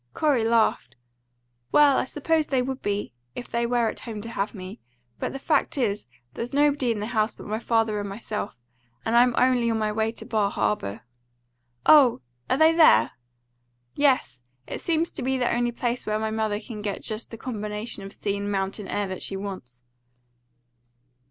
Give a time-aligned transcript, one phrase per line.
[0.15, 0.95] Corey laughed.
[1.71, 4.79] "Well, I suppose they would be, if they were at home to have me.
[5.19, 8.57] But the fact is, there's nobody in the house but my father and myself,
[9.05, 11.01] and I'm only on my way to Bar Harbour."
[11.85, 12.21] "Oh!
[12.49, 13.11] Are they there?"
[13.93, 17.37] "Yes; it seems to be the only place where my mother can get just the
[17.37, 19.83] combination of sea and mountain air that she wants."